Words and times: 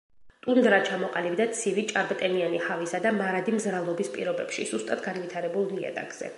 ტუნდრა 0.43 0.77
ჩამოყალიბდა 0.87 1.45
ცივი, 1.59 1.83
ჭარბტენიანი 1.91 2.63
ჰავისა 2.69 3.03
და 3.05 3.13
მარადი 3.19 3.55
მზრალობის 3.59 4.13
პირობებში, 4.19 4.69
სუსტად 4.75 5.09
განვითარებულ 5.09 5.73
ნიადაგზე. 5.79 6.29